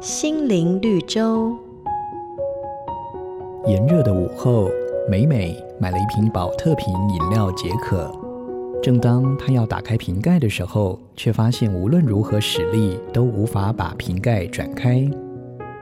[0.00, 1.54] 心灵绿洲。
[3.66, 4.70] 炎热的午后，
[5.10, 8.10] 美美买了一瓶宝特瓶饮料解渴。
[8.82, 15.06] 正当她要打开瓶盖的时候，却发现无论如何使力都无法把瓶盖转开。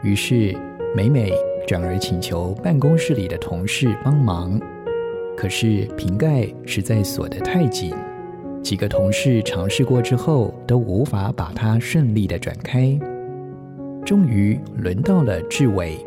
[0.02, 0.52] 于是，
[0.96, 1.32] 美美
[1.64, 4.60] 转而请求办公室里的同事帮忙。
[5.36, 7.94] 可是瓶盖实在锁得太紧，
[8.64, 12.98] 几个同事尝试过之后，都无法把它顺利的转开。
[14.08, 15.98] 终于轮到了志伟，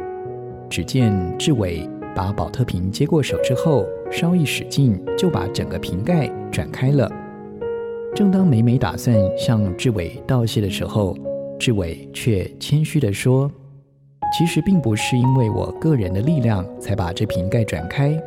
[0.68, 7.08] 只见志伟把宝特瓶接过手之后，稍一使劲，就把整个瓶盖转开了。
[8.16, 11.16] 正当美美打算向志伟道谢的时候，
[11.60, 13.48] 志伟却谦虚地说
[14.36, 18.20] ：“其实并不是因为我个人的力量才把这瓶盖转开，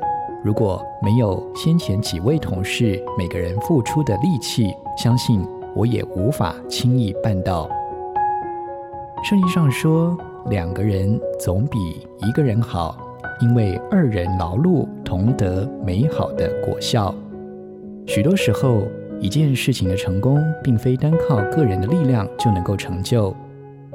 [0.44, 5.44] 如果没有先前几位同事每个人付出的力气，相信
[5.74, 7.68] 我也无法轻易办到。”
[9.24, 10.14] 圣经上说，
[10.50, 11.78] 两个人总比
[12.20, 12.94] 一个人好，
[13.40, 17.14] 因为二人劳碌同得美好的果效。
[18.06, 18.82] 许多时候，
[19.20, 23.34] 一件事情的成功，并非单靠个人的力量就能够成就，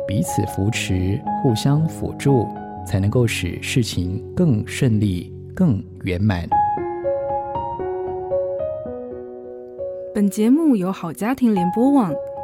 [0.07, 2.47] 彼此扶持、互相辅助，
[2.83, 6.49] 才能够使事情更顺利、更圆满。
[10.11, 12.11] 本节目由好家庭联播网。